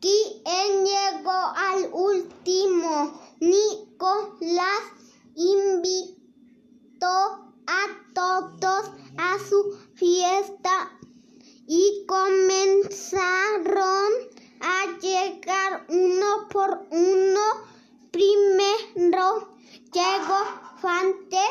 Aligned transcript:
quien 0.00 0.84
llegó 0.84 1.30
al 1.30 1.90
último. 1.92 3.20
Nicolás 3.40 4.82
invitó 5.34 7.06
a 7.66 7.86
todos 8.14 8.90
a 9.16 9.38
su 9.48 9.78
fiesta 9.94 10.90
y 11.66 12.04
comenzaron 12.06 12.92
a 14.60 14.98
llegar 15.00 15.86
uno 15.88 16.48
por 16.50 16.86
uno. 16.90 17.40
Primero 18.10 19.48
llegó 19.92 20.60
Fante, 20.80 21.44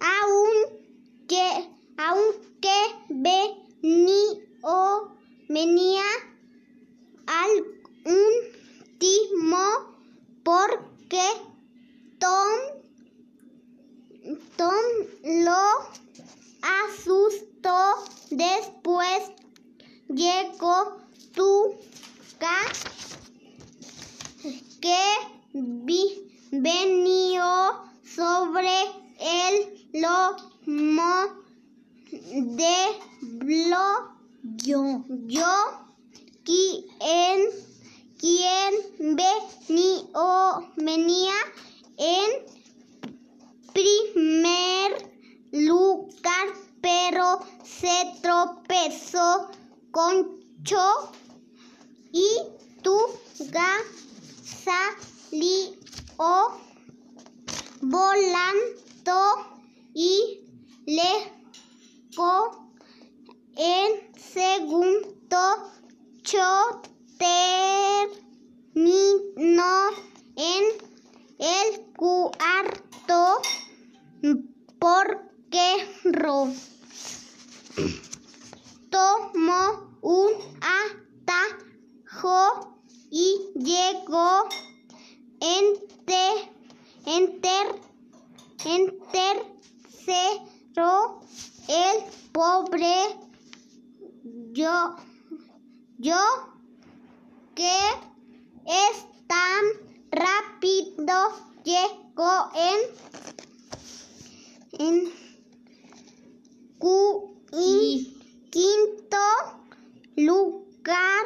aunque, 0.00 1.70
aunque 1.96 2.76
venía, 3.08 4.46
venía 5.48 6.02
al 7.26 7.50
último 8.04 9.62
porque 10.42 11.26
Tom, 12.18 12.58
Tom 14.56 14.84
lo 15.24 15.64
asustó. 16.62 18.04
Después 18.30 19.30
llegó 20.08 20.98
Tuca 21.34 22.56
que 24.80 25.02
venía 26.66 27.84
sobre 28.02 28.76
el 29.20 29.54
lomo 29.92 31.16
de 32.56 32.76
Blo. 33.20 34.16
Yo, 34.64 35.04
yo, 35.26 35.54
quien, 36.44 37.38
quien 38.18 39.16
venía, 39.16 40.02
venía 40.76 41.34
en 41.98 42.30
primer 43.72 45.12
lugar, 45.52 46.46
pero 46.80 47.40
se 47.62 48.12
tropezó 48.22 49.50
con 49.92 50.40
Cho 50.64 51.12
y 52.12 52.26
Tuga 52.82 53.70
salió 54.44 55.76
volando 57.80 59.20
y 59.94 60.40
le 60.86 61.32
en 63.56 64.12
segundo 64.16 65.72
Cho 66.22 66.82
terminó 67.18 68.14
en 70.36 70.64
el 71.38 71.80
cuarto 71.96 73.40
porque 74.78 75.88
Ro 76.04 76.52
tomó 78.90 79.90
un 80.02 80.32
atajo 81.26 82.76
y 83.10 83.52
llegó 83.54 84.48
enter, 87.06 87.66
enter, 88.64 88.66
en 88.66 88.86
tercero 89.94 91.20
el 91.68 92.04
pobre 92.32 92.96
yo 94.52 94.96
yo 95.98 96.18
que 97.54 97.78
es 98.66 99.06
tan 99.26 99.64
rápido 100.10 101.32
llegó 101.64 102.50
en 102.54 102.80
en 104.78 105.12
cu- 106.78 107.36
y 107.52 108.14
quinto 108.50 109.16
lugar. 110.16 111.24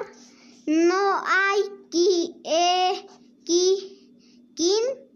No 0.66 1.22
hay 1.26 1.62
qui, 1.90 2.40
eh, 2.44 3.06
qui- 3.44 4.08
quinto 4.54 5.09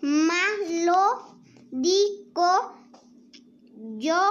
malo 0.00 1.36
digo 1.70 2.52
yo. 3.98 4.22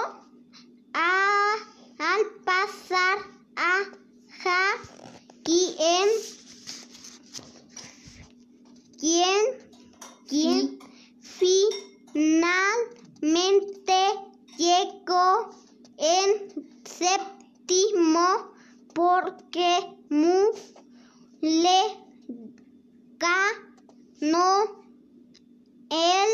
A, 0.94 1.53
al 2.00 2.25
pasar 2.44 3.18
a 3.56 3.84
ja 4.44 4.63
quien 5.44 6.09
quien 9.00 9.69
quien 10.28 10.79
finalmente 11.22 12.40
llegó 14.58 15.50
en 15.97 16.29
séptimo 16.85 18.28
porque 18.94 19.69
mu 20.09 20.52
le 21.41 21.81
ganó 23.19 24.79
el 25.90 26.29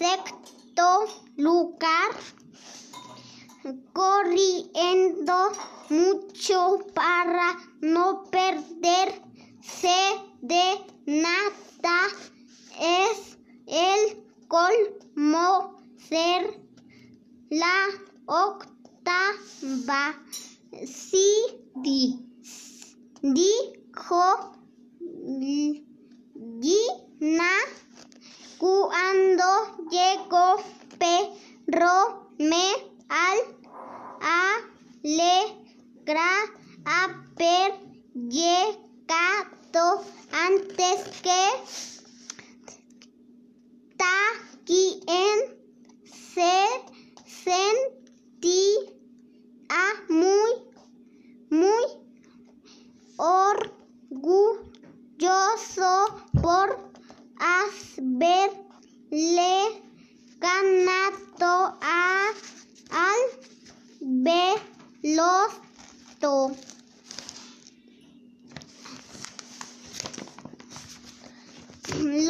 sexto 0.00 1.04
lugar 1.36 2.10
corriendo 3.92 5.52
mucho 5.90 6.78
para 6.94 7.58
no 7.82 8.24
perderse 8.30 9.98
de 10.40 10.64
nada. 11.04 11.98
Es 12.80 13.36
el 13.66 14.24
colmo 14.48 15.82
ser 16.08 16.58
la 17.50 17.88
octava. 18.24 20.02
Sí 20.86 21.28
di, 21.74 22.26
dijo 23.20 24.54
Gina 26.62 27.54
cuando 28.60 29.44
llegó 29.90 30.62
pero 30.98 32.30
me 32.36 32.72
al 33.08 33.38
alegra 35.02 36.30
haber 36.84 37.72
llegado 38.12 40.04
antes 40.30 41.08
que 41.22 41.40
quien 44.66 45.38
se 46.04 46.68
sentía 47.26 47.99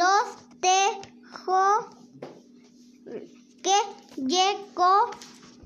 Los 0.01 0.27
que 3.61 3.77
llegó 4.17 5.11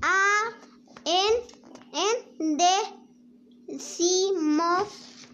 a 0.02 0.18
en 1.06 1.32
en 1.94 2.58
decimo 3.66 4.86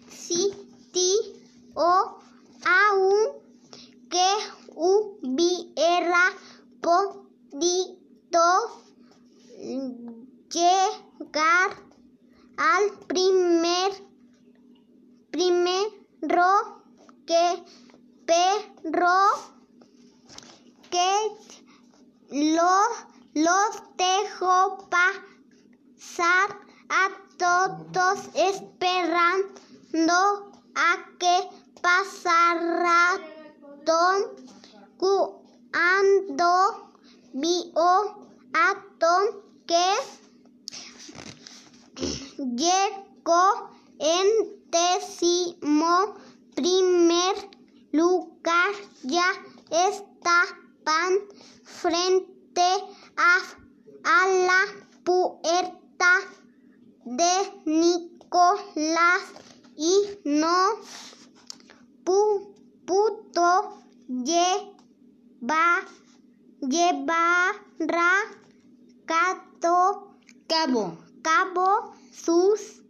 sitio 0.09 1.43
aún 2.63 3.19
que 4.09 4.29
hubiera 4.73 6.23
podido 6.81 8.45
llegar 10.49 11.69
al 12.55 12.83
primer 13.07 13.91
primero 15.29 16.81
que 17.25 17.63
pero 18.25 19.17
que 20.89 21.09
lo, 22.31 22.81
los 23.33 23.83
dejó 23.97 24.87
pasar 24.89 26.59
a 26.89 27.09
todos 27.37 28.29
esperando 28.35 30.13
a 30.75 30.97
que 31.19 31.49
pasara 31.81 33.19
Tom 33.85 34.21
cuando 34.97 36.91
vio 37.33 37.89
a 38.53 38.75
Tom 38.99 39.23
que 39.67 39.95
llegó 42.37 43.69
en 43.99 44.53
estaban 49.69 51.19
frente 51.63 52.69
a, 53.15 53.37
a 54.03 54.27
la 54.27 54.61
puerta 55.03 56.11
de 57.05 57.61
Nicolás 57.65 59.21
y 59.75 59.93
no 60.25 60.79
pu- 62.03 62.55
pudo 62.85 63.77
llevar, 64.07 65.83
llevar 66.61 67.55
a 67.87 68.23
Cabo. 70.47 70.97
cabo 71.21 71.93
sus 72.11 72.81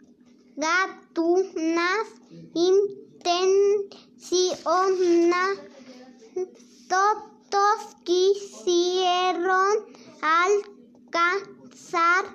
gatunas 0.56 2.08
intenciones. 3.24 5.60
Todos 6.90 7.96
quisieron 8.04 9.86
alcanzar 10.22 12.26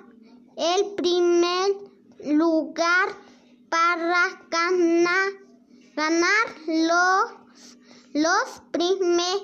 el 0.57 0.95
primer 0.95 1.75
lugar 2.25 3.15
para 3.69 4.41
ganar, 4.49 5.31
ganar 5.95 6.47
los, 6.67 7.31
los 8.13 8.61
primeros, 8.71 9.43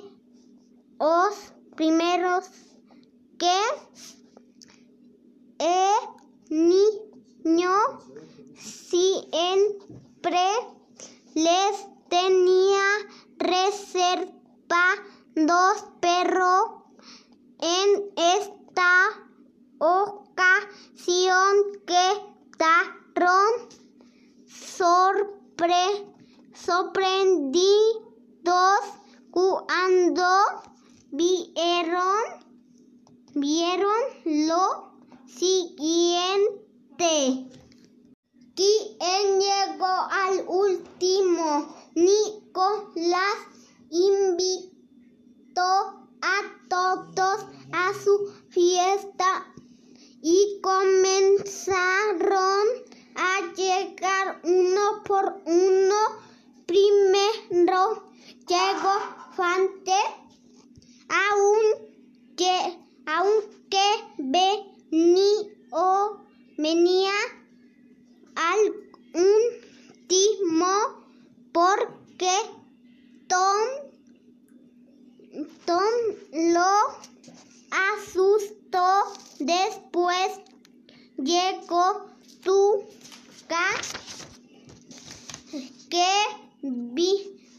primeros 1.75 2.49
que 3.37 3.59
el 5.59 5.91
niño 6.49 7.71
siempre 8.57 10.39
les 11.35 11.87
tenía 12.07 12.87
reserva 13.37 14.95
dos 15.35 15.83
perros 15.99 16.85
en 17.59 18.05
esta 18.15 19.09
ocasión 19.77 21.53
quedaron 21.85 23.49
sorpre, 24.47 26.07
sorprendidos 26.53 27.99
cuando 29.29 30.25
vieron 31.11 32.23
vieron 33.33 34.01
lo 34.23 34.93
siguiente. 35.27 36.55
¿Quién 38.55 39.39
llegó 39.41 39.85
al 39.85 40.45
último? 40.47 41.75
Nicolás 41.93 43.35
invitó 43.89 45.61
a 46.21 46.41
todos 46.69 47.45
a 47.73 47.93
su 48.01 48.31
fiesta 48.47 49.45
y 50.21 50.61
comenzaron 50.61 51.45
a 53.15 53.53
llegar 53.57 54.39
uno 54.43 55.03
por 55.03 55.41
uno. 55.45 55.95
Primero 56.65 58.03
llegó 58.47 59.15
Fante, 59.35 59.99
aunque, 61.09 62.79
aunque 63.05 63.85
venía, 64.17 65.51
venía 66.57 67.11
al 68.35 68.59
último 70.03 70.71
porque 71.51 72.31
Tom, 73.27 73.67
Tom 75.65 75.93
lo 76.31 76.73
asustó. 77.71 79.13
Después 79.39 80.39
llegó 81.17 82.09
Tuca 82.43 83.65
que 85.89 86.11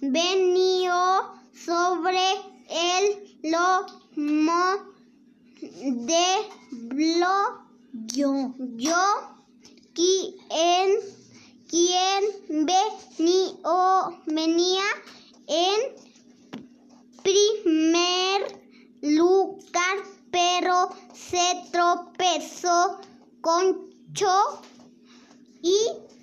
venía 0.00 1.32
sobre 1.52 2.20
el 2.68 3.38
lomo 3.42 4.96
de 5.74 6.26
Blo. 6.70 7.66
Yo. 8.12 8.54
Yo, 8.76 9.04
quien, 9.94 10.90
quien 11.68 12.66
venía, 12.66 13.56
venía 14.26 14.84
en 15.46 15.80
primer 17.22 18.60
lugar, 19.02 19.96
pero 20.30 20.90
se 21.14 21.64
tropezó 21.72 23.00
con 23.40 23.90
Cho 24.12 24.60
y 25.62 25.76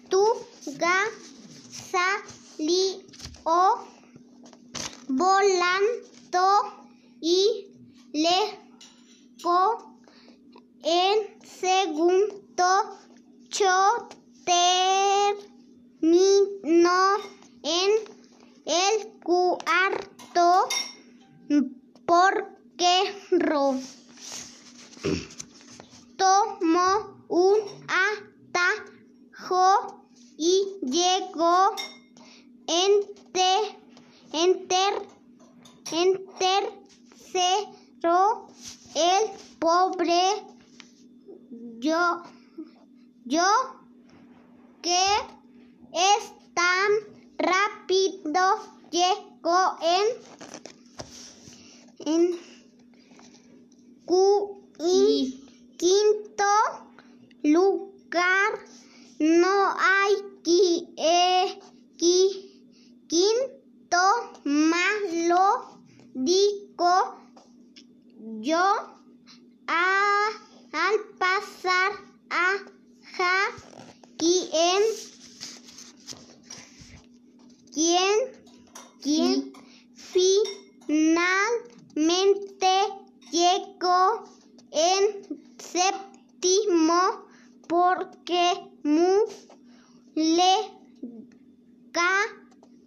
tu 0.10 0.24
salió 1.72 3.02
volando 5.08 6.46
y 7.20 7.68
le 8.14 8.60
co 9.42 9.98
en 10.84 11.40
segundo 11.44 13.00
yo 13.50 14.08
en 17.64 17.92
el 18.66 19.20
cuarto 19.24 20.70
porque 22.06 23.22
Ro 23.32 23.78
tomó 26.18 27.18
un 27.28 27.60
atajo 28.54 30.06
y 30.38 30.80
llegó 30.82 31.76
enter, 33.34 33.78
enter, 34.32 34.94
en 35.92 36.26
tercero 36.40 38.18
el 38.96 39.32
pobre 39.60 40.22
yo 41.80 42.24
yo 43.26 43.46
que 44.82 45.06
es 45.94 46.32
tan 46.54 46.92
rápido 47.38 48.60
llegó 48.92 49.78
en 49.82 50.06
en 52.06 52.40
cu- 54.06 54.62
y 54.80 55.42
quinto 55.78 56.44
lugar. 57.44 58.60
No 59.20 59.74
hay 59.80 60.14
qui, 60.44 60.90
eh, 60.98 61.60
qui- 61.98 62.53
quinto 63.14 64.06
malo 64.44 65.78
digo 66.16 66.96
yo 68.42 68.66
a, 69.68 70.30
al 70.72 71.00
pasar 71.20 71.92
a 72.32 72.58
ja 73.16 73.38
quién 74.18 74.82
quién 77.72 78.18
quién 79.04 79.54
finalmente 79.94 82.74
llegó 83.30 84.24
en 84.72 85.04
séptimo 85.60 87.28
porque 87.68 88.72
mu 88.84 89.28
le 90.16 90.74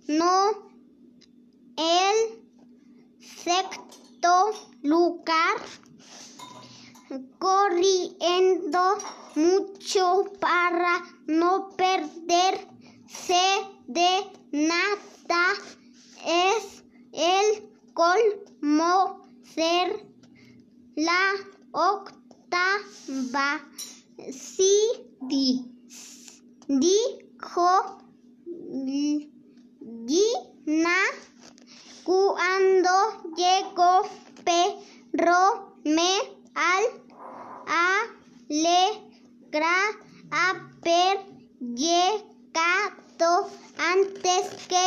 ganó 0.08 0.70
el 1.76 2.16
sexto 3.46 4.50
lugar 4.82 5.56
corriendo 7.38 8.98
mucho 9.36 10.24
para 10.40 11.04
no 11.28 11.70
perderse 11.76 13.44
de 13.86 14.10
nada. 14.50 15.44
Es 16.26 16.82
el 17.12 17.70
colmo 17.94 19.28
ser 19.54 20.04
la 20.96 21.34
octava. 21.70 23.60
Sí 24.32 24.74
di, 25.20 25.70
dijo 26.66 27.98
Gina 30.08 30.98
cuando 32.06 32.90
llegó 33.36 34.08
pero 34.44 35.76
me 35.82 36.18
al 36.54 36.84
alegra 38.48 39.76
haber 40.30 41.18
llegado 41.58 43.50
antes 43.76 44.66
que 44.68 44.86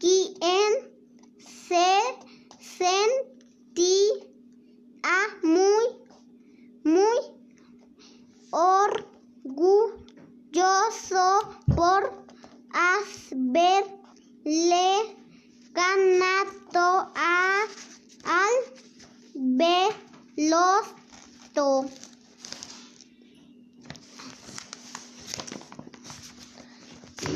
quien 0.00 0.72
se 1.38 2.02
sentía 2.58 3.33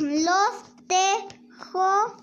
Los 0.08 0.54
dejó 0.86 2.16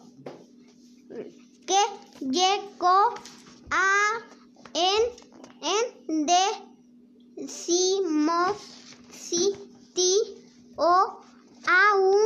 que 1.68 1.82
llegó 2.20 3.13
a 3.70 4.24
en, 4.74 5.04
en 5.62 6.25
decimos 7.36 8.58
o 10.77 11.22
aún 11.68 12.22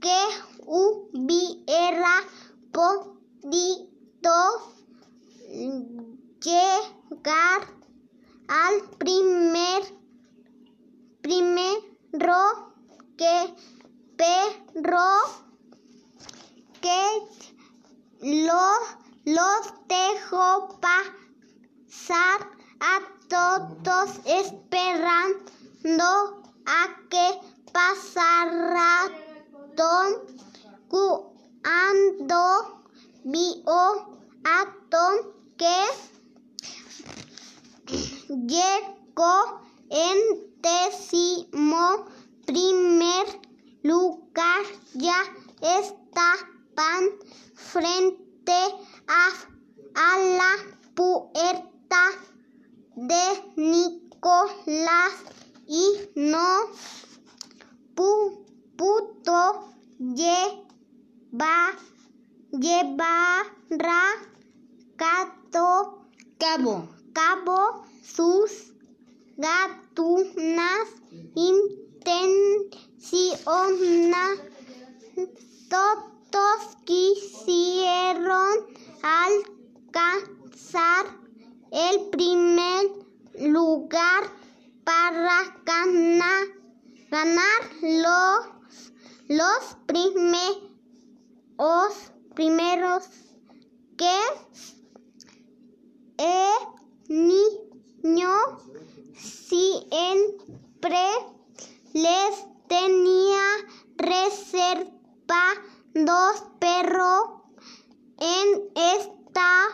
que 0.00 0.20
hubiera 0.66 2.24
podido 2.72 4.34
llegar 6.42 7.60
al 8.48 8.82
primer 8.98 9.84
primero 11.22 12.74
que 13.16 13.54
pero 14.16 15.08
que 16.80 17.00
los, 18.20 18.78
los 19.24 19.74
dejó 19.88 20.78
pasar 20.80 22.50
a 22.80 23.00
todos 23.28 24.20
esperando 24.26 26.04
a 26.66 26.88
que 27.10 27.40
pasara 27.72 29.10
Tom 29.76 30.12
cuando 30.88 32.82
vio 33.24 34.18
a 34.44 34.66
Tom 34.90 35.14
que 35.56 35.86
llegó 38.28 39.60
en 39.90 40.18
décimo 40.60 42.06
primer 42.46 43.43
lugar 43.84 44.64
ya 44.94 45.20
estaban 45.60 47.02
frente 47.54 48.60
a, 49.06 49.28
a 49.94 50.18
la 50.40 50.52
puerta 50.94 52.02
de 52.96 53.24
Nicolás 53.56 55.12
y 55.66 56.08
no 56.16 56.70
pu, 57.94 58.44
pudo 58.76 59.68
llevar 59.98 61.74
llevará 62.52 64.02
cabo, 64.96 66.88
cabo. 67.12 67.84
sus 68.02 68.72
gatunas 69.36 70.88
intenciones. 72.04 72.80
Todos 75.68 76.76
quisieron 76.84 78.66
alcanzar 79.02 81.06
el 81.72 82.10
primer 82.10 82.86
lugar 83.40 84.30
para 84.84 85.56
ganar, 85.64 86.46
ganar 87.10 87.62
los, 87.82 88.46
los 89.28 89.76
primeros, 89.86 90.60
primeros 92.34 93.08
que 93.96 94.18
el 96.18 96.52
niño 97.08 98.30
siempre 99.16 100.98
les 101.94 102.46
tenía 102.66 103.46
reserva 103.96 105.54
dos 105.94 106.42
perros 106.58 107.44
en 108.18 108.68
esta 108.74 109.68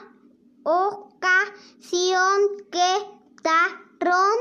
ocasión 0.63 2.39
quedaron 2.71 4.35